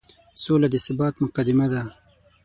[0.43, 1.81] سوله د ثبات مقدمه ده.